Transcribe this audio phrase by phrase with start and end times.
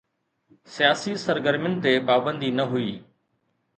[0.75, 2.93] سياسي سرگرمين تي پابندي نه هئي.